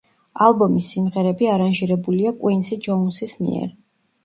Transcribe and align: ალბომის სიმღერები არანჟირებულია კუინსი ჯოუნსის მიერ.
ალბომის 0.45 0.87
სიმღერები 0.93 1.51
არანჟირებულია 1.57 2.33
კუინსი 2.41 2.81
ჯოუნსის 2.89 3.39
მიერ. 3.47 3.73